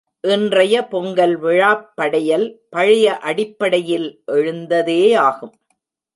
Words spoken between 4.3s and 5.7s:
எழுந்ததேயாகும்.